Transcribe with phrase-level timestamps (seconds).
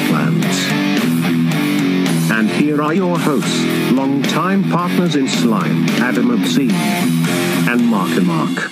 [0.00, 0.46] wastelands.
[2.30, 8.70] And here are your hosts, long-time partners in slime, Adam Obscene and Mark Mark.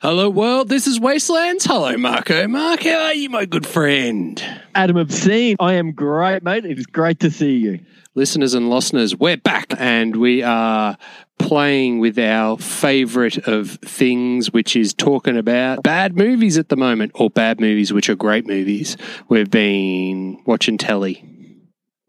[0.00, 0.68] Hello, world.
[0.68, 1.64] This is Wastelands.
[1.64, 2.48] Hello, Marco.
[2.48, 4.42] Mark, how are you, my good friend?
[4.74, 6.64] Adam Obscene, I am great, mate.
[6.64, 7.78] It is great to see you.
[8.14, 10.98] Listeners and listeners, we're back and we are
[11.38, 17.12] playing with our favorite of things, which is talking about bad movies at the moment,
[17.14, 18.98] or bad movies which are great movies.
[19.30, 21.24] We've been watching telly.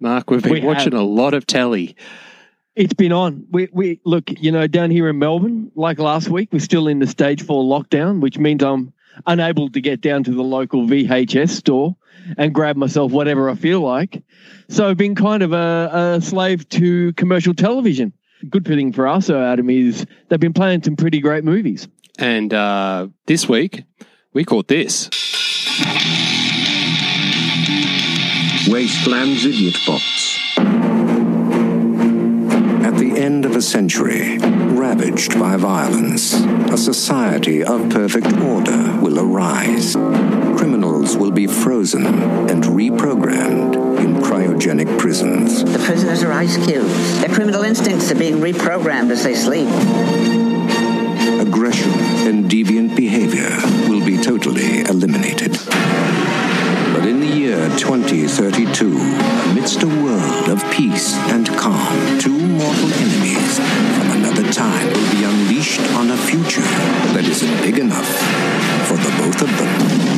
[0.01, 1.01] Mark, we've been We watching have.
[1.01, 1.95] a lot of telly.
[2.75, 3.47] It's been on.
[3.49, 6.99] We we look, you know, down here in Melbourne, like last week, we're still in
[6.99, 8.91] the stage four lockdown, which means I'm
[9.25, 11.95] unable to get down to the local VHS store
[12.37, 14.23] and grab myself whatever I feel like.
[14.69, 18.13] So I've been kind of a, a slave to commercial television.
[18.49, 21.87] Good thing for us, though, Adam, is they've been playing some pretty great movies.
[22.19, 23.83] And uh, this week,
[24.33, 25.09] we caught this.
[28.67, 30.39] Wastelands Idiot Box.
[32.85, 39.19] At the end of a century, ravaged by violence, a society of perfect order will
[39.19, 39.95] arise.
[41.03, 45.61] Criminals will be frozen and reprogrammed in cryogenic prisons.
[45.65, 47.19] The prisoners are ice cubes.
[47.19, 49.67] Their criminal instincts are being reprogrammed as they sleep.
[51.45, 51.91] Aggression
[52.25, 53.49] and deviant behavior
[53.89, 55.59] will be totally eliminated.
[56.93, 58.97] But in the year 2032,
[59.51, 65.25] amidst a world of peace and calm, two mortal enemies from another time will be
[65.25, 66.69] unleashed on a future
[67.11, 68.07] that isn't big enough
[68.87, 70.12] for the both of them.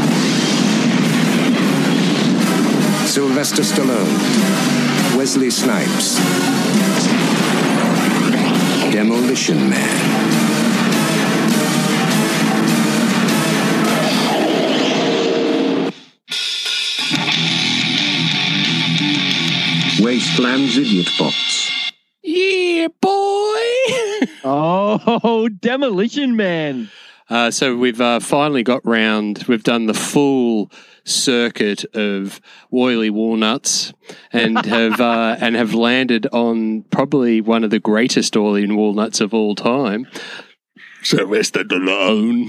[3.05, 6.17] Sylvester Stallone, Wesley Snipes,
[8.91, 10.25] Demolition Man.
[20.01, 21.93] Wastelands Idiot Box.
[22.23, 23.11] Yeah, boy.
[24.47, 26.89] Oh, Demolition Man.
[27.29, 29.45] Uh, so we've uh, finally got round.
[29.47, 30.71] We've done the full
[31.05, 32.39] circuit of
[32.71, 33.93] Woily Walnuts,
[34.31, 39.33] and have uh, and have landed on probably one of the greatest Oily Walnuts of
[39.33, 40.07] all time,
[41.01, 42.47] Sylvester Stallone.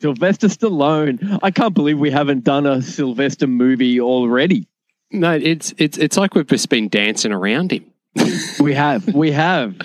[0.00, 1.38] Sylvester Stallone.
[1.42, 4.68] I can't believe we haven't done a Sylvester movie already.
[5.12, 7.93] No, it's it's it's like we've just been dancing around him.
[8.60, 9.12] We have.
[9.12, 9.76] We have.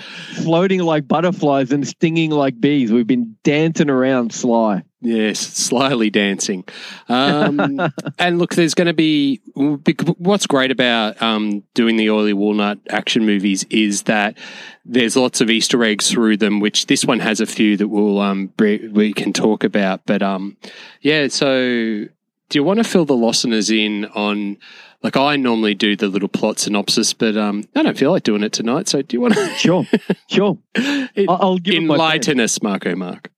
[0.42, 2.92] Floating like butterflies and stinging like bees.
[2.92, 4.84] We've been dancing around Sly.
[5.02, 6.64] Yes, slyly dancing.
[7.08, 7.80] Um,
[8.18, 13.24] and look, there's going to be what's great about um, doing the Oily Walnut action
[13.24, 14.36] movies is that
[14.84, 18.20] there's lots of Easter eggs through them, which this one has a few that we'll
[18.20, 20.04] um, we can talk about.
[20.04, 20.58] But um,
[21.00, 22.04] yeah, so
[22.50, 24.58] do you want to fill the listeners in on?
[25.02, 28.42] Like I normally do the little plot synopsis, but um, I don't feel like doing
[28.42, 28.86] it tonight.
[28.86, 29.86] So do you want to Sure.
[30.28, 30.58] Sure.
[30.76, 33.30] I'll- I'll give it my enlighten us, Marco Mark?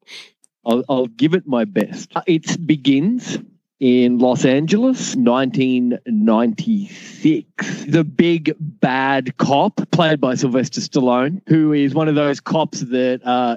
[0.67, 2.11] I'll, I'll give it my best.
[2.17, 3.39] Uh, It begins
[3.79, 5.15] in Los Angeles,
[6.53, 7.85] 1996.
[7.87, 13.21] The big bad cop, played by Sylvester Stallone, who is one of those cops that
[13.25, 13.57] uh,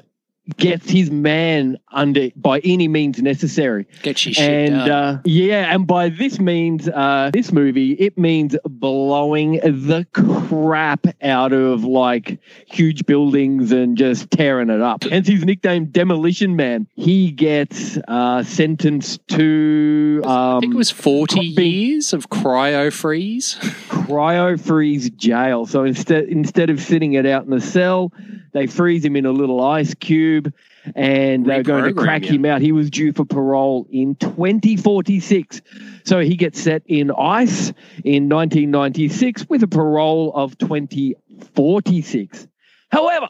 [0.58, 3.88] gets his man under by any means necessary.
[4.02, 8.56] Get your shit and uh, yeah, and by this means, uh, this movie, it means
[8.66, 15.04] blowing the crap out of like huge buildings and just tearing it up.
[15.04, 16.88] Hence his nickname, Demolition Man.
[16.96, 22.92] He gets uh, sentenced to um, I think it was 40 co- years of cryo
[22.92, 23.56] freeze.
[23.90, 25.66] cryo freeze jail.
[25.66, 28.12] So instead instead of sitting it out in the cell,
[28.56, 30.54] they freeze him in a little ice cube
[30.96, 32.36] and they're going to crack you.
[32.36, 32.62] him out.
[32.62, 35.62] He was due for parole in 2046.
[36.06, 37.74] So he gets set in ice
[38.06, 42.48] in 1996 with a parole of 2046.
[42.92, 43.28] However,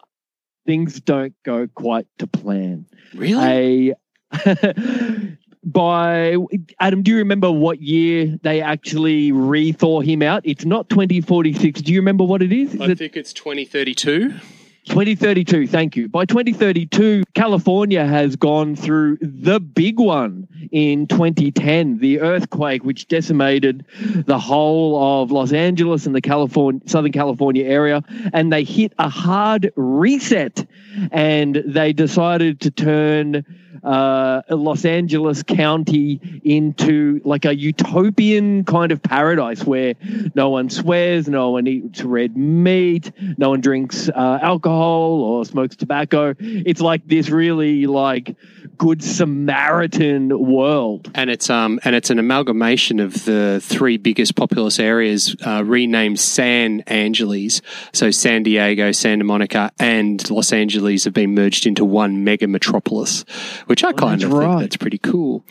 [0.67, 2.85] things don't go quite to plan
[3.15, 3.93] Really?
[3.93, 3.95] a
[5.63, 6.35] by
[6.79, 10.43] Adam, do you remember what year they actually re-thaw him out?
[10.45, 11.81] It's not 2046.
[11.81, 12.75] Do you remember what it is?
[12.75, 14.35] Is I it think it's 2032.
[14.85, 15.67] 2032?
[15.67, 16.07] Thank you.
[16.07, 23.85] By 2032, California has gone through the big one in 2010, the earthquake which decimated
[23.99, 28.03] the whole of Los Angeles and the California Southern California area,
[28.33, 30.65] and they hit a hard reset,
[31.11, 33.43] and they decided to turn
[33.85, 39.93] uh, Los Angeles County into like a utopian kind of paradise where
[40.33, 45.75] no one swears, no one eats red meat, no one drinks uh, alcohol or smokes
[45.75, 46.33] tobacco.
[46.39, 48.35] It's like this really like
[48.77, 51.11] good Samaritan world.
[51.15, 56.19] and it's um and it's an amalgamation of the three biggest populous areas uh, renamed
[56.19, 57.61] San Angeles.
[57.93, 63.23] So San Diego, Santa Monica, and Los Angeles have been merged into one mega metropolis,
[63.67, 65.45] which I kind that's of think that's pretty cool.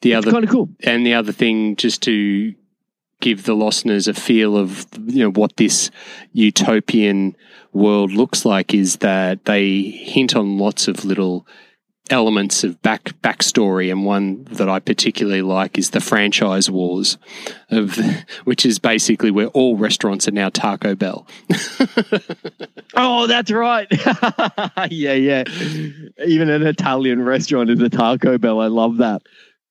[0.00, 0.68] The other kind of cool.
[0.84, 2.54] and the other thing, just to
[3.20, 5.90] give the listeners a feel of you know what this
[6.32, 7.36] utopian
[7.72, 11.46] world looks like, is that they hint on lots of little
[12.10, 17.18] elements of back backstory, and one that I particularly like is the franchise wars,
[17.70, 17.98] of
[18.44, 21.26] which is basically where all restaurants are now Taco Bell.
[22.94, 23.86] Oh, that's right.
[24.90, 25.44] yeah, yeah.
[26.26, 28.60] Even an Italian restaurant is a Taco Bell.
[28.60, 29.22] I love that.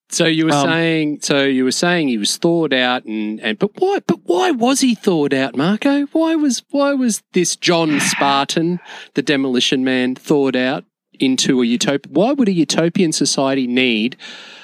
[0.09, 3.59] So you were Um, saying, so you were saying he was thawed out, and, and
[3.59, 3.99] but why?
[4.05, 6.05] But why was he thawed out, Marco?
[6.13, 8.79] Why was why was this John Spartan,
[9.15, 10.85] the demolition man, thawed out
[11.19, 12.11] into a utopia?
[12.11, 14.17] Why would a utopian society need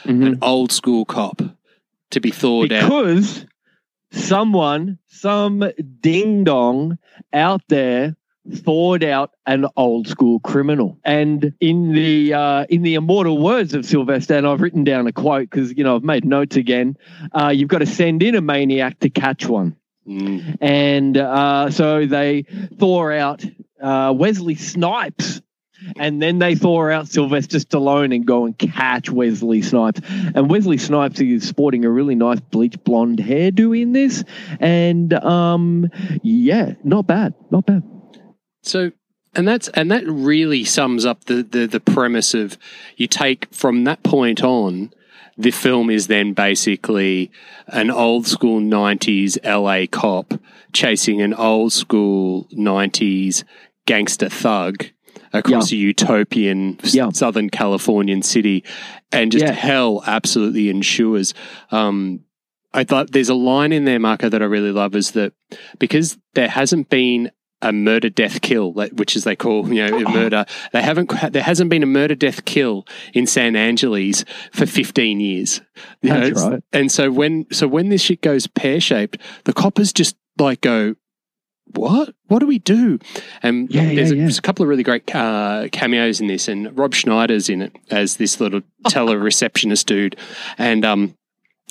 [0.06, 1.42] an old school cop
[2.12, 2.90] to be thawed out?
[2.90, 3.46] because
[4.12, 5.64] someone, some
[6.02, 6.98] ding dong
[7.32, 8.16] out there
[8.52, 11.00] thawed out an old school criminal.
[11.04, 15.12] And in the uh, in the immortal words of Sylvester, and I've written down a
[15.12, 16.98] quote because you know I've made notes again.
[17.32, 19.78] Uh, you've got to send in a maniac to catch one.
[20.06, 20.58] Mm.
[20.60, 22.42] and uh, so they
[22.78, 23.46] thaw out
[23.82, 25.42] uh, Wesley Snipes.
[25.96, 30.02] And then they thaw out Sylvester Stallone and go and catch Wesley Snipes.
[30.36, 34.24] And Wesley Snipes is sporting a really nice bleach blonde hairdo in this.
[34.60, 35.90] And um,
[36.22, 37.34] yeah, not bad.
[37.52, 37.84] Not bad.
[38.62, 38.92] So,
[39.36, 42.58] and that's and that really sums up the, the the premise of
[42.96, 44.94] you take from that point on.
[45.36, 47.32] The film is then basically
[47.68, 50.40] an old school '90s LA cop
[50.72, 53.44] chasing an old school '90s
[53.86, 54.93] gangster thug
[55.34, 57.10] across a utopian Yeah.
[57.12, 58.64] Southern Californian city,
[59.12, 59.52] and just Yeah.
[59.52, 61.34] hell absolutely ensures.
[61.72, 62.22] Um,
[62.74, 65.34] I thought there's a line in there, Marco, that I really love is that
[65.80, 67.32] because there hasn't been
[67.62, 70.44] a murder death kill which is they call you know a murder
[70.74, 75.62] they haven't there hasn't been a murder death kill in San Angeles for 15 years
[76.02, 76.60] You know, That's it's- right.
[76.74, 80.96] and so when so when this shit goes pear-shaped the coppers just like go
[81.66, 83.00] what what do we do
[83.42, 84.22] and Yeah, yeah, there's, a, yeah.
[84.24, 87.76] there's a couple of really great uh, cameos in this and Rob Schneider's in it
[87.90, 90.16] as this little teller receptionist dude
[90.58, 91.16] and um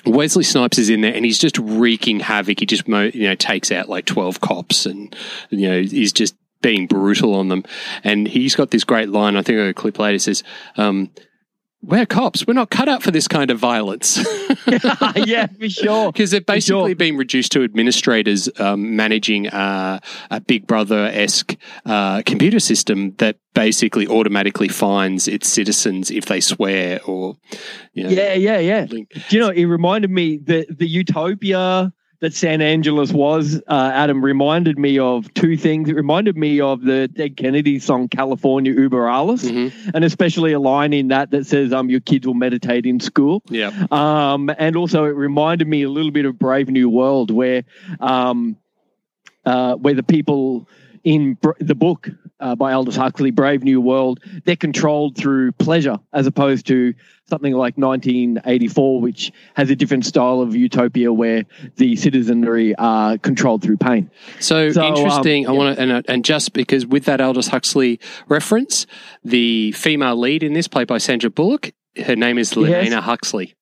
[0.04, 2.58] Wesley Snipes is in there and he's just wreaking havoc.
[2.58, 5.14] He just you know takes out like twelve cops and
[5.50, 7.64] you know he's just being brutal on them.
[8.02, 9.36] And he's got this great line.
[9.36, 10.18] I think I got a clip later.
[10.18, 10.42] Says,
[10.76, 11.10] um,
[11.82, 12.46] "We're cops.
[12.46, 14.18] We're not cut out for this kind of violence."
[15.16, 16.12] yeah, for sure.
[16.12, 16.94] Because they've basically sure.
[16.94, 19.98] been reduced to administrators um, managing uh,
[20.30, 26.40] a Big Brother esque uh, computer system that basically automatically fines its citizens if they
[26.40, 27.36] swear or,
[27.92, 28.86] you know, Yeah, yeah, yeah.
[28.88, 31.92] link- Do you know, it reminded me that the utopia
[32.22, 35.88] that San Angeles was, uh, Adam, reminded me of two things.
[35.88, 39.72] It reminded me of the Dead Kennedy song California Uber Alles, Mhm.
[39.92, 43.42] and especially a line in that that says, um, your kids will meditate in school.
[43.50, 43.72] Yeah.
[43.90, 47.64] Um, and also it reminded me a little bit of Brave New World where
[47.98, 48.56] um,
[49.44, 50.68] uh, where the people
[51.04, 52.08] in Br- the book
[52.40, 56.94] uh, by Aldous Huxley, Brave New World, they're controlled through pleasure as opposed to
[57.28, 61.44] something like 1984, which has a different style of utopia where
[61.76, 64.10] the citizenry are controlled through pain.
[64.40, 65.46] So, So, um, interesting.
[65.46, 65.58] I yeah.
[65.58, 68.86] want to, and, uh, and just because with that Aldous Huxley reference,
[69.24, 71.72] the female lead in this, played by Sandra Bullock,
[72.04, 73.54] her name is Lena Huxley.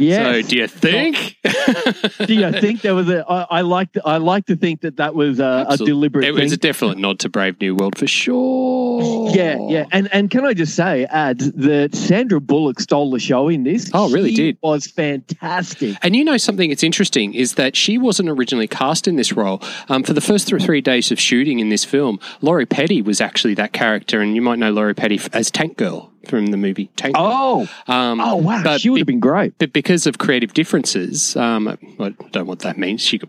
[0.00, 0.32] Yeah.
[0.32, 1.36] So, do you think?
[2.26, 3.24] Do you think there was a?
[3.28, 6.24] I, I like to, I like to think that that was a, a deliberate.
[6.24, 9.30] It was a definite nod to Brave New World for sure.
[9.30, 13.48] Yeah, yeah, and and can I just say, add that Sandra Bullock stole the show
[13.48, 13.90] in this.
[13.92, 14.58] Oh, really She did.
[14.62, 15.96] Was fantastic.
[16.02, 19.62] And you know something that's interesting is that she wasn't originally cast in this role.
[19.88, 23.54] Um, for the first three days of shooting in this film, Lori Petty was actually
[23.54, 27.14] that character, and you might know Lori Petty as Tank Girl from the movie Tank.
[27.18, 29.54] Oh, um, oh wow, but she would be- have been great.
[29.58, 33.00] But because of creative differences, um, I don't know what that means.
[33.00, 33.28] She got,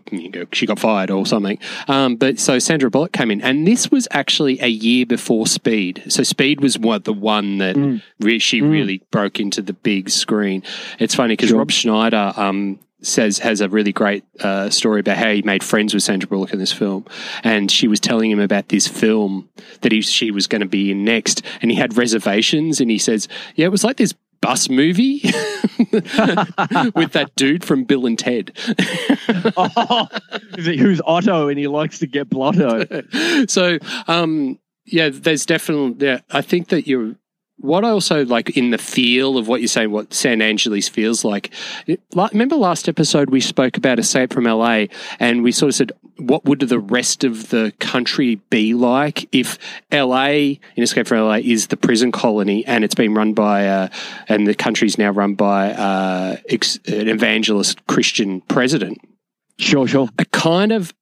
[0.52, 1.58] she got fired or something.
[1.88, 6.02] Um, but so Sandra Bullock came in, and this was actually a year before Speed.
[6.08, 8.02] So Speed was what the one that Mm.
[8.20, 10.62] re- she really broke into the big screen.
[10.98, 11.58] It's funny because Sure.
[11.58, 12.32] Rob Schneider.
[13.02, 16.52] Says has a really great uh, story about how he made friends with Sandra Bullock
[16.52, 17.04] in this film,
[17.42, 19.48] and she was telling him about this film
[19.80, 22.98] that he, she was going to be in next, and he had reservations, and he
[22.98, 25.20] says, "Yeah, it was like this bus movie
[26.94, 28.52] with that dude from Bill and Ted.
[29.56, 30.08] oh,
[30.56, 32.84] who's Otto and he likes to get blotto?
[33.48, 36.06] so, um, yeah, there's definitely.
[36.06, 37.14] Yeah, I think that you're.
[37.58, 41.24] What I also like in the feel of what you're saying, what San Angeles feels
[41.24, 41.52] like.
[42.14, 44.86] Remember last episode we spoke about Escape from LA,
[45.20, 49.58] and we sort of said, what would the rest of the country be like if
[49.92, 53.88] LA in Escape from LA is the prison colony and it's been run by, uh,
[54.28, 58.98] and the country's now run by uh, ex- an evangelist Christian president?
[59.58, 60.08] Sure, sure.
[60.18, 60.92] A kind of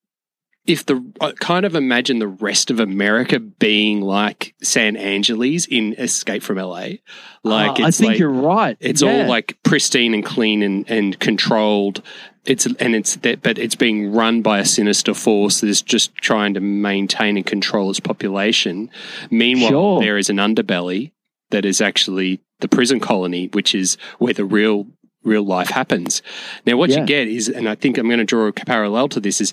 [0.66, 5.94] if the I kind of imagine the rest of America being like San Angeles in
[5.94, 6.98] Escape from LA.
[7.42, 8.76] Like Uh, I think like, you're right.
[8.80, 9.22] It's Yeah.
[9.22, 12.02] all like pristine and clean and, and controlled.
[12.46, 16.54] It's and it's that, but it's being run by a sinister force that's just trying
[16.54, 18.90] to maintain and control its population.
[19.30, 20.00] Meanwhile, Sure.
[20.00, 21.12] there is an underbelly
[21.50, 24.86] that is actually the prison colony, which is where the real
[25.22, 26.22] real life happens.
[26.64, 27.00] Now, what Yeah.
[27.00, 29.52] you get is, and I think I'm going to draw a parallel to this, is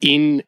[0.00, 0.42] in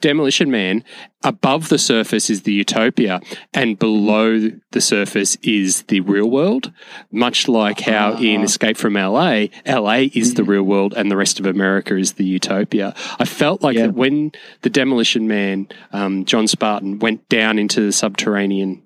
[0.00, 0.84] Demolition Man,
[1.24, 3.20] above the surface is the utopia,
[3.52, 6.70] and below the surface is the real world.
[7.10, 8.44] Much like how in Ah.
[8.44, 12.24] Escape from LA, LA is the real world, and the rest of America is the
[12.24, 12.94] utopia.
[13.18, 13.86] I felt like Yeah.
[13.86, 14.30] that when
[14.62, 18.82] the Demolition Man, um, John Spartan, went down into the subterranean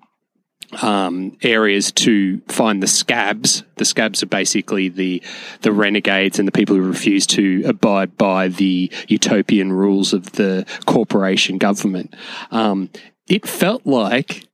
[0.81, 3.63] um, areas to find the scabs.
[3.75, 5.21] The scabs are basically the
[5.61, 10.65] the renegades and the people who refuse to abide by the utopian rules of the
[10.85, 12.15] corporation government.
[12.51, 12.89] Um,
[13.27, 14.47] it felt like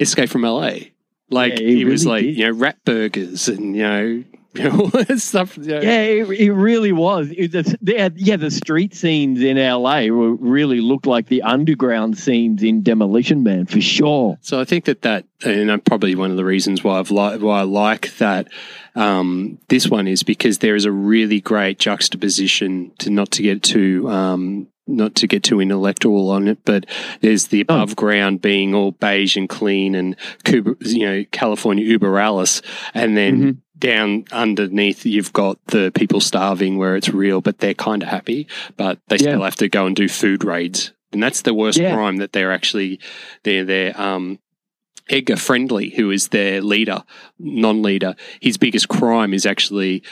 [0.00, 0.70] Escape from LA.
[1.30, 2.36] Like Yeah, it it, was like did.
[2.38, 4.24] you know rat burgers and you know.
[5.16, 5.56] stuff.
[5.58, 5.80] know.
[5.80, 7.30] Yeah, it, it really was.
[7.30, 12.62] It, the, yeah, the street scenes in LA were, really looked like the underground scenes
[12.62, 14.38] in Demolition Man for sure.
[14.40, 17.60] So I think that that, and probably one of the reasons why I've li- why
[17.60, 18.48] I like that
[18.94, 23.62] um, this one is because there is a really great juxtaposition to not to get
[23.62, 26.86] too um, not to get too intellectual on it, but
[27.20, 27.74] there's the Oh.
[27.76, 32.62] above ground being all beige and clean and Cuba, you know California Uber Alles,
[32.94, 33.62] and then.
[33.82, 38.46] Down underneath, you've got the people starving where it's real, but they're kind of happy,
[38.76, 39.32] but they Yeah.
[39.32, 40.92] still have to go and do food raids.
[41.12, 41.92] And that's the worst Yeah.
[41.92, 43.00] crime that they're actually,
[43.42, 44.38] they're, they're, um,
[45.10, 47.02] Edgar Friendly, who is their leader,
[47.40, 50.04] non leader, his biggest crime is actually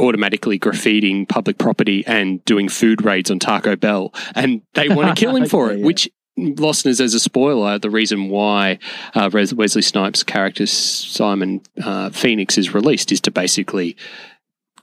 [0.00, 4.12] automatically graffitiing public property and doing food raids on Taco Bell.
[4.34, 5.86] And they want to kill him for Yeah, it, yeah.
[5.86, 8.78] which listeners, as a spoiler, the reason why
[9.14, 13.96] uh, Wesley Snipes' character Simon uh, Phoenix is released is to basically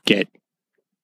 [0.04, 0.28] get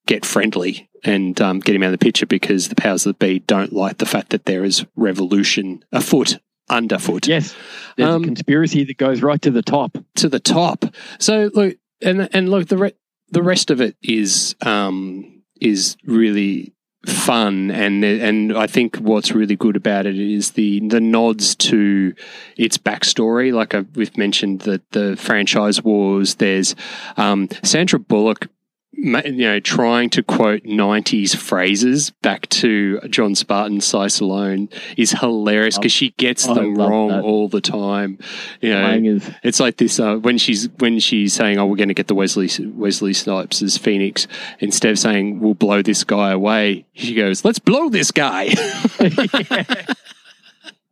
[0.07, 3.39] get friendly and um, get him out of the picture because the powers that be
[3.41, 7.55] don't like the fact that there is revolution afoot underfoot Yes,
[7.97, 9.97] there's Um, a conspiracy that goes right to the top.
[10.17, 10.85] to the top.
[11.19, 12.93] So look, and and look, the re-
[13.31, 16.74] the rest of it is um, is really
[17.07, 22.15] fun, and and I think what's really good about it is the the nods to
[22.57, 23.53] its backstory.
[23.53, 26.37] Like I've, we've mentioned that the franchise wars.
[26.37, 26.75] There's
[27.17, 28.49] um, Sandra Bullock.
[28.97, 35.79] You know, trying to quote '90s phrases back to John Spartan, Sly Stallone is hilarious
[35.79, 37.23] because she gets I them wrong that.
[37.23, 38.19] all the time.
[38.61, 41.95] You know, it's like this uh, when she's when she's saying, "Oh, we're going to
[41.95, 44.27] get the Wesley Wesley Snipes as Phoenix."
[44.61, 48.55] Instead of saying, "We'll blow this guy away," she goes, "Let's blow this guy."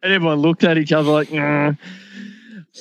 [0.04, 1.78] And everyone looked at each other like, "Mm."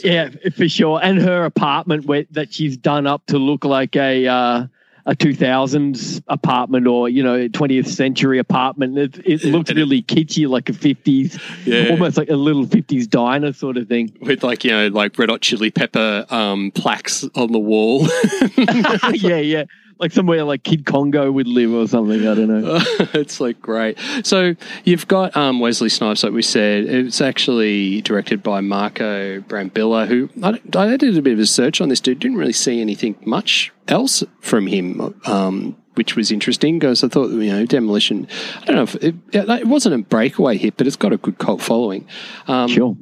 [0.03, 0.99] yeah, for sure.
[1.01, 4.67] And her apartment where, that she's done up to look like a uh,
[5.05, 8.97] a 2000s apartment or, you know, 20th century apartment.
[8.97, 11.89] It, it looks really kitschy, like a 50s, Yeah.
[11.91, 14.15] almost like a little 50s diner sort of thing.
[14.21, 18.07] With like you know, like red hot chili pepper um, plaques on the wall.
[19.13, 19.63] yeah, yeah.
[19.99, 22.21] Like somewhere like Kid Congo would live or something.
[22.27, 22.79] I don't know.
[23.13, 23.97] it's like great.
[24.23, 26.85] So you've got um, Wesley Snipes, like we said.
[26.85, 31.81] It's actually directed by Marco Brambilla, who I, I did a bit of a search
[31.81, 32.19] on this dude.
[32.19, 37.29] Didn't really see anything much else from him, um, which was interesting because I thought
[37.29, 38.27] you know Demolition.
[38.61, 41.37] I don't know if it, it wasn't a breakaway hit, but it's got a good
[41.37, 42.07] cult following.
[42.47, 42.95] Um, Sure.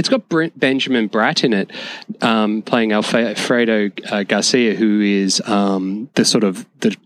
[0.00, 1.70] It's got Brent, Benjamin Bratt in it,
[2.22, 6.96] um, playing Alfredo uh, Garcia, who is um, the sort of the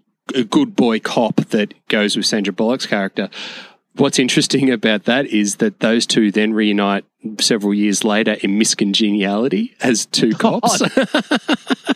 [0.48, 3.28] good boy cop that goes with Sandra Bullock's character.
[3.96, 7.04] What's interesting about that is that those two then reunite
[7.40, 10.80] several years later in Miss Congeniality as two cops.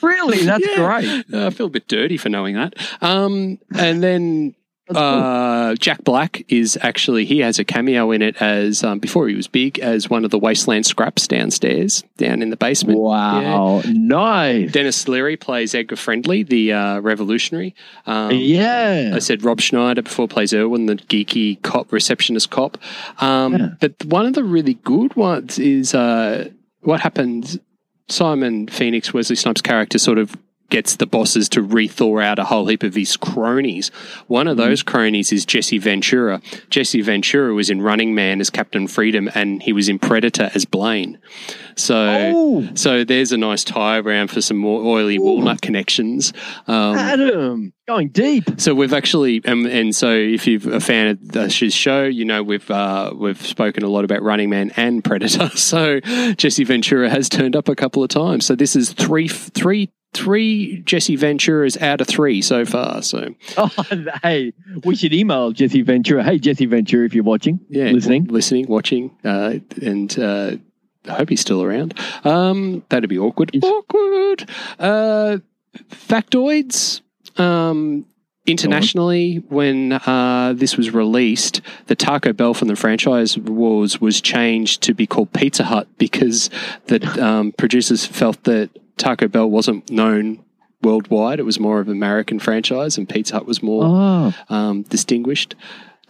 [0.03, 0.45] Really?
[0.45, 0.77] That's Yeah.
[0.77, 1.25] great.
[1.33, 2.75] I feel a bit dirty for knowing that.
[3.01, 4.57] Um, and then.
[4.91, 9.35] Uh, Jack Black is actually he has a cameo in it as um, before he
[9.35, 12.99] was big as one of the wasteland scraps downstairs down in the basement.
[12.99, 14.73] Wow, nice.
[14.73, 17.75] Denis Leary plays Edgar Friendly, the uh, revolutionary.
[18.07, 19.13] Um, yeah.
[19.15, 22.79] I said Rob Schneider before plays Erwin, the geeky cop, receptionist cop.
[23.21, 23.69] Um, Yeah.
[23.81, 26.49] But one of the really good ones is uh,
[26.81, 27.59] what happens.
[28.09, 30.35] Simon Phoenix, Wesley Snipes' character, sort of
[30.71, 33.91] gets the bosses to rethaw out a whole heap of his cronies.
[34.27, 36.43] One of those cronies is Jesse Ventura.
[36.71, 40.65] Jesse Ventura was in Running Man as Captain Freedom, and he was in Predator as
[40.65, 41.19] Blain.
[41.77, 41.97] So,
[42.35, 42.69] Oh.
[42.75, 46.33] so there's a nice tie around for some more oily walnut connections.
[46.67, 48.45] Um, Adam, going deep.
[48.59, 52.43] so we've actually, um, and so if you're a fan of the show, you know
[52.43, 55.51] we've uh, we've spoken a lot about Running Man and Predator.
[55.57, 56.01] So
[56.37, 58.45] Jesse Ventura has turned up a couple of times.
[58.47, 63.03] So this is three, three, three Jesse Venturas out of three so far.
[63.03, 63.71] So Oh,
[64.23, 64.53] hey,
[64.85, 66.23] we should email Jesse Ventura.
[66.25, 68.23] Hey, Jesse Ventura, if you're watching, yeah, listening.
[68.25, 70.19] w- listening, watching, uh, and.
[70.19, 70.57] Uh,
[71.09, 71.95] I hope he's still around.
[72.25, 73.51] Um, that'd be awkward.
[73.55, 73.63] Yes.
[73.65, 74.51] Awkward.
[74.79, 75.39] Uh,
[75.91, 77.01] factoids.
[77.39, 78.05] Um,
[78.47, 84.83] internationally, when uh, this was released, the Taco Bell from the franchise wars was changed
[84.83, 86.51] to be called Pizza Hut because
[86.87, 90.45] the um, producers felt that Taco Bell wasn't known
[90.83, 91.41] worldwide.
[91.41, 95.55] It was more of an American franchise, and Pizza Hut was more Oh, um, distinguished.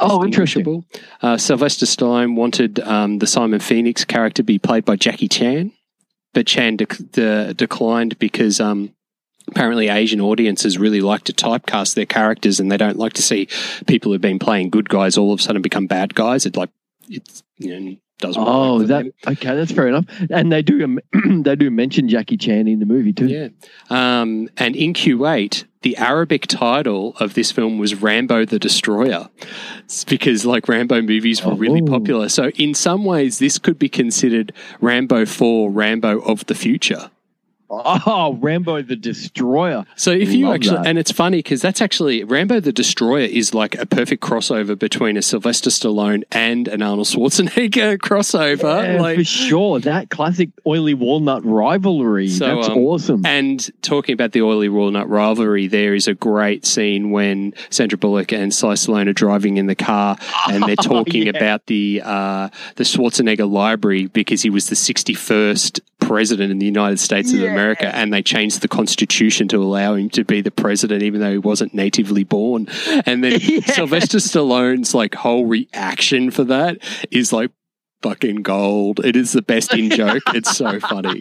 [0.00, 0.84] Oh, interesting.
[1.22, 5.72] Uh, Sylvester Stallone wanted um, the Simon Phoenix character to be played by Jackie Chan,
[6.34, 8.94] but Chan dec- de- declined because um,
[9.48, 13.48] apparently Asian audiences really like to typecast their characters, and they don't like to see
[13.88, 16.46] people who've been playing good guys all of a sudden become bad guys.
[16.46, 16.70] It like
[17.08, 18.42] it's you know doesn't.
[18.44, 19.54] oh, work that okay.
[19.54, 20.04] That's fair enough.
[20.30, 20.98] And they do
[21.42, 23.26] they do mention Jackie Chan in the movie too.
[23.26, 23.48] Yeah.
[23.90, 29.28] Um, and in Kuwait, the Arabic title of this film was Rambo the Destroyer.
[29.84, 31.86] It's because like Rambo movies were really Oh.
[31.86, 32.28] popular.
[32.28, 37.10] So in some ways, this could be considered Rambo 4, Rambo of the future.
[37.70, 39.84] Oh, Rambo the Destroyer.
[39.94, 40.86] So if you Love actually, that.
[40.86, 45.16] and it's funny because that's actually Rambo the Destroyer is like a perfect crossover between
[45.18, 48.94] a Sylvester Stallone and an Arnold Schwarzenegger crossover.
[48.94, 49.80] Yeah, like, for sure.
[49.80, 52.28] That classic oily walnut rivalry.
[52.28, 53.26] So, That's um, awesome.
[53.26, 58.32] And talking about the oily walnut rivalry, there is a great scene when Sandra Bullock
[58.32, 60.16] and Sly Stallone are driving in the car,
[60.48, 61.36] and they're talking yeah.
[61.36, 66.66] about the uh, the Schwarzenegger Library because he was the sixty first president in the
[66.66, 70.50] United States of America, and they changed the Constitution to allow him to be the
[70.50, 72.66] president, even though he wasn't natively born.
[73.06, 73.60] And then Yeah.
[73.60, 76.78] Sylvester Stallone's like whole reaction for that
[77.10, 77.50] is like.
[78.00, 79.04] Fucking gold.
[79.04, 80.22] It is the best in joke.
[80.32, 81.20] It's so funny.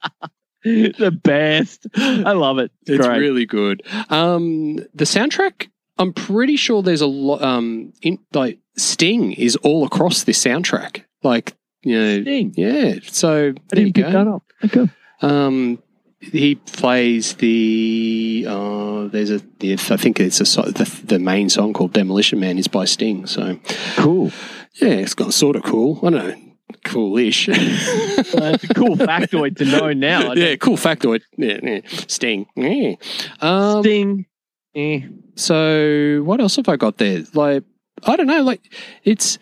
[0.64, 1.86] the best.
[1.96, 2.70] I love it.
[2.82, 3.82] It's, It's really good.
[4.10, 7.42] Um, the soundtrack, I'm pretty sure there's a lot.
[7.42, 11.04] Um, in like Sting is all across this soundtrack.
[11.22, 12.52] Like you know, Sting.
[12.56, 12.96] yeah.
[13.06, 14.34] So I didn't pick that go.
[14.36, 14.42] up.
[14.64, 14.92] Okay.
[15.22, 15.82] Um,
[16.20, 18.46] he plays the.
[18.48, 19.40] Uh, there's a.
[19.60, 23.26] If I think it's a the, the main song called Demolition Man is by Sting.
[23.26, 23.58] So
[23.96, 24.30] Cool.
[24.80, 25.98] yeah, it's got sort of cool.
[26.06, 26.36] I don't know.
[26.84, 27.48] Coolish.
[28.22, 30.32] Uh, it's a cool factoid to know now.
[30.32, 31.22] Yeah, cool factoid.
[31.36, 31.80] Yeah, yeah.
[32.06, 32.46] Sting.
[32.56, 32.94] Yeah.
[33.40, 34.26] Um, Sting.
[34.74, 35.00] Eh.
[35.34, 37.24] So what else have I got there?
[37.34, 37.64] Like
[38.04, 38.42] I don't know.
[38.42, 38.72] Like
[39.04, 39.38] it's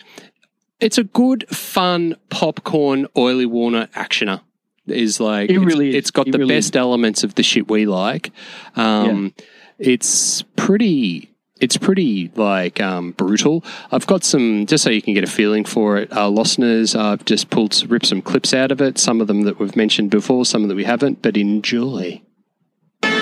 [0.81, 4.41] it's a good, fun popcorn oily walnut actioner.
[4.87, 5.95] Is like It it's- really is.
[5.97, 8.33] it's got It the really best elements of the shit we like.
[8.77, 9.35] Um,
[9.79, 11.27] It's pretty.
[11.61, 13.63] It's pretty like um, brutal.
[13.93, 16.11] I've got some just so you can get a feeling for it.
[16.11, 18.97] Uh, Lostners, I've just pulled ripped some clips out of it.
[18.99, 21.21] Some of them that we've mentioned before, some of that we haven't.
[21.21, 22.23] But enjoy.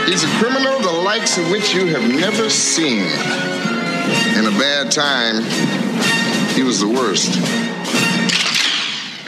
[0.06, 3.02] He's a criminal the likes of which you have never seen.
[4.38, 5.42] In a bad time,
[6.54, 7.30] he was the worst.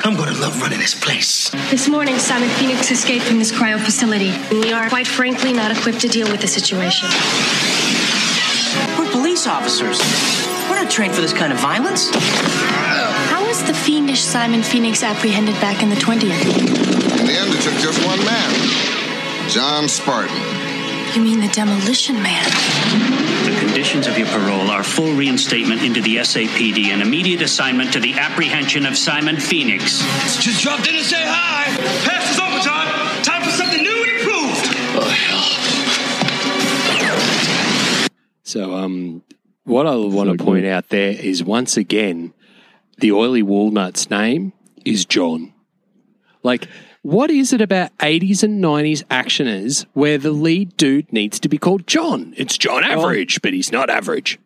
[0.02, 1.50] I'm gonna love running this place.
[1.70, 4.30] This morning, Simon Phoenix escaped from this cryo facility.
[4.30, 7.08] And we are, quite frankly, not equipped to deal with the situation.
[8.98, 10.00] We're police officers.
[10.70, 12.08] We're not trained for this kind of violence.
[13.28, 17.20] How was the fiendish Simon Phoenix apprehended back in the 20th?
[17.20, 20.34] In the end, it took just one man, John Spartan.
[21.14, 23.19] You mean the Demolition Man?
[23.80, 27.98] The conditions of your parole are full reinstatement into the SAPD and immediate assignment to
[27.98, 30.02] the apprehension of Simon Phoenix.
[30.38, 31.64] Just dropped in to say hi.
[32.04, 33.22] Pass is overtime.
[33.22, 34.66] Time for something new and improved.
[34.96, 35.08] Oh,
[37.88, 38.08] hell.
[38.42, 39.22] So, um,
[39.64, 42.34] what I want to point out there is once again,
[42.98, 44.52] the oily walnut's name
[44.84, 45.54] is John.
[46.42, 46.68] Like,
[47.02, 51.58] what is it about 80s and 90s actioners where the lead dude needs to be
[51.58, 52.34] called John?
[52.36, 54.38] It's John Average, but he's not average.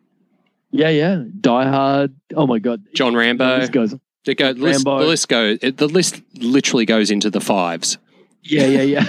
[0.71, 1.23] Yeah, yeah.
[1.41, 2.15] Die Hard.
[2.35, 2.83] Oh my God.
[2.93, 3.59] John Rambo.
[3.59, 3.95] This goes.
[4.25, 5.59] The, go, list, the list goes.
[5.61, 7.97] it- The list literally goes into the fives.
[8.41, 9.05] Yeah, yeah, yeah.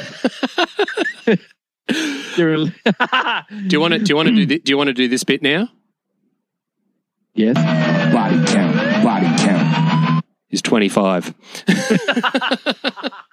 [2.36, 2.70] Do
[3.70, 3.98] you want to?
[4.00, 4.46] Do you want to do?
[4.46, 5.68] thi- Do you want to do this bit now?
[7.34, 7.54] yes.
[8.12, 10.24] Body count, body count.
[10.50, 11.32] Is twenty five.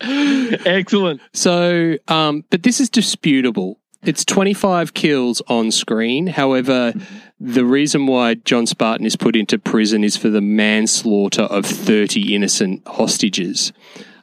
[0.66, 1.20] Excellent.
[1.32, 3.78] So, um, but this is disputable.
[4.04, 6.28] It's 25 kills on screen.
[6.28, 6.92] However,
[7.40, 12.34] the reason why John Spartan is put into prison is for the manslaughter of 30
[12.34, 13.72] innocent hostages.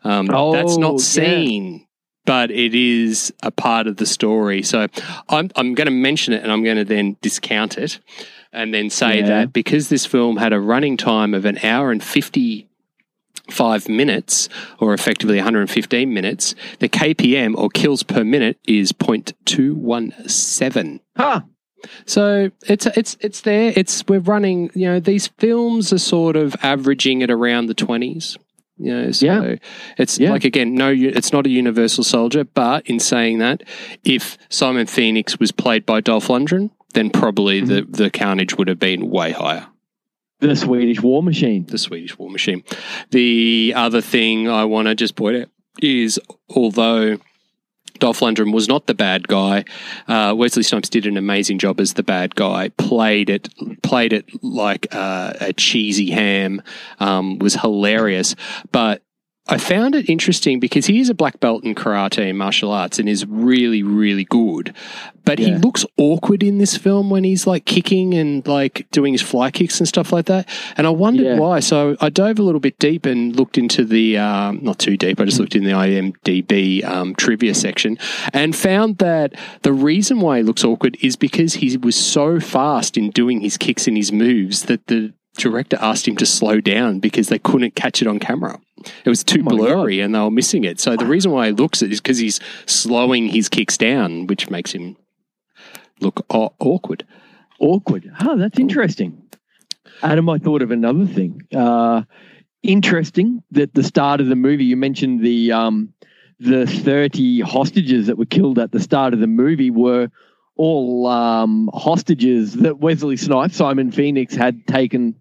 [0.04, 0.98] Um, that's Oh, not yeah.
[1.00, 1.88] seen,
[2.26, 4.64] but it is a part of the story.
[4.64, 4.88] So
[5.28, 8.00] I'm, I'm going to mention it and I'm going to then discount it
[8.54, 9.28] and then say Yeah.
[9.28, 12.70] that because this film had a running time of an hour and 50
[13.50, 21.00] five minutes, or effectively 115 minutes, the KPM or kills per minute is 0.217.
[21.16, 21.42] Huh.
[22.06, 23.72] So it's it's it's there.
[23.76, 24.72] It's we're running.
[24.74, 28.38] You know, these films are sort of averaging at around the 20s.
[28.78, 29.56] You know, so Yeah.
[29.98, 30.32] it's Yeah.
[30.32, 32.44] like again, no, it's not a Universal Soldier.
[32.44, 33.64] But in saying that,
[34.04, 37.92] if Simon Phoenix was played by Dolph Lundgren, then probably mm-hmm.
[37.92, 39.68] the the carnage would have been way higher
[40.39, 41.65] The Swedish War Machine.
[41.65, 42.63] the Swedish War Machine.
[43.12, 45.50] The other thing I want to just point out
[45.82, 46.19] is
[46.50, 47.17] although
[48.00, 49.63] Dolph Lundgren was not the bad guy,
[50.08, 52.69] uh, Wesley Snipes did an amazing job as the bad guy.
[52.69, 53.50] Played it,
[53.84, 56.62] played it like uh, a cheesy ham.
[57.00, 58.36] Um, was hilarious,
[58.71, 59.02] but.
[59.48, 62.98] I found it interesting because he is a black belt in karate and martial arts
[62.98, 64.74] and is really, really good.
[65.24, 69.22] But he looks awkward in this film when he's like kicking and like doing his
[69.24, 70.48] fly kicks and stuff like that.
[70.78, 71.38] And I wondered Yeah.
[71.40, 71.60] why.
[71.62, 75.20] So I dove a little bit deep and looked into the, um, not too deep,
[75.20, 77.98] I just looked in the IMDb um, trivia section
[78.34, 82.98] and found that the reason why he looks awkward is because he was so fast
[82.98, 87.00] in doing his kicks and his moves that the director asked him to slow down
[87.00, 88.60] because they couldn't catch it on camera.
[89.04, 90.80] It was too Oh blurry and they were missing it.
[90.80, 94.50] So the reason why he looks it is because he's slowing his kicks down, which
[94.50, 94.98] makes him
[96.02, 97.06] look aw- awkward.
[97.60, 98.12] Awkward.
[98.19, 99.21] Oh, that's interesting.
[100.04, 101.41] Adam, I thought of another thing.
[101.56, 102.04] Uh,
[102.63, 105.93] interesting that the start of the movie, you mentioned the um,
[106.39, 110.10] the thirty hostages that were killed at the start of the movie were
[110.58, 115.15] all um, hostages that Wesley Snipes, Simon Phoenix, had taken.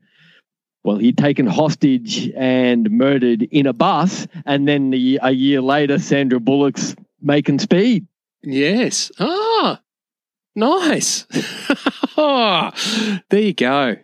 [0.84, 5.98] Well, he'd taken hostage and murdered in a bus, and then the, a year later,
[5.98, 8.06] Sandra Bullock's making speed.
[8.42, 9.10] Yes.
[9.18, 9.80] Ah,
[10.54, 11.26] nice.
[12.16, 12.72] Ah,
[13.30, 13.96] there you go.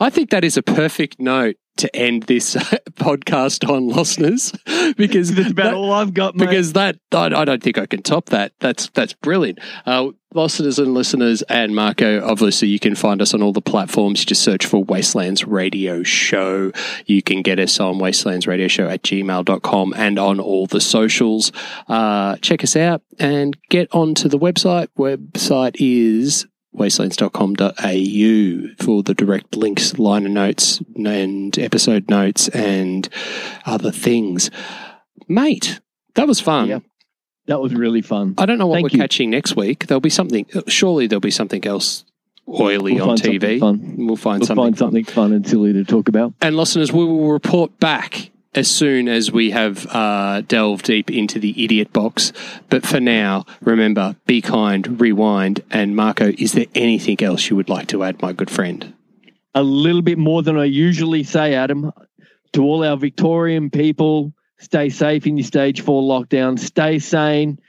[0.00, 2.54] I think that is a perfect note to end this
[2.94, 4.52] podcast on, listeners,
[4.96, 6.46] because That's about that- all I've got, mate.
[6.46, 8.52] because that I, I don't think I can top that.
[8.60, 9.58] That's that's brilliant.
[9.86, 14.20] Uh, listeners and listeners, and Marco, obviously you can find us on all the platforms.
[14.20, 16.72] You just search for Wastelands Radio Show.
[17.06, 21.50] You can get us on Wastelands Radio Show at gmail.com and on all the socials.
[21.88, 24.88] Uh, check us out and get onto the website.
[24.98, 26.46] Website is
[26.78, 33.08] wastelands.com.au for the direct links, liner notes, and episode notes, and
[33.66, 34.50] other things.
[35.28, 35.80] Mate,
[36.14, 36.68] that was fun.
[36.68, 36.82] Yep.
[37.46, 38.34] That was really fun.
[38.38, 38.98] I don't know what Thank we're you.
[39.02, 39.86] catching next week.
[39.86, 40.46] There'll be something.
[40.66, 42.04] Surely there'll be something else
[42.46, 43.58] oily We'll on TV.
[43.58, 43.94] fun.
[43.98, 44.64] We'll find We'll something.
[44.64, 46.34] find something fun and silly to talk about.
[46.42, 51.38] And listeners, we will report back as soon as we have uh, delved deep into
[51.38, 52.32] the idiot box.
[52.68, 55.62] But for now, remember: be kind, rewind.
[55.70, 58.94] And Marco, is there anything else you would like to add, my good friend?
[59.54, 61.92] A little bit more than I usually say, Adam.
[62.54, 66.58] To all our Victorian people, stay safe in your stage four lockdown.
[66.58, 67.60] Stay sane.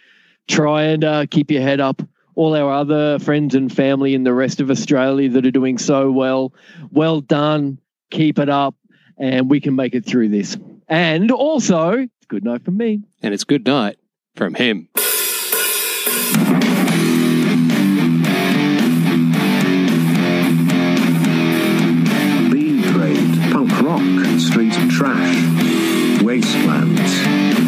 [0.48, 2.02] Try and uh, keep your head up.
[2.34, 6.10] All our other friends and family in the rest of Australia that are doing so
[6.10, 6.54] well,
[6.90, 7.78] well done.
[8.10, 8.76] Keep it up,
[9.18, 10.58] and we can make it through this.
[10.90, 13.04] And also, good night from me.
[13.22, 14.00] And it's good night
[14.36, 14.90] from him.
[22.52, 24.02] B Trade, punk rock,
[24.40, 27.60] street trash, wastelands.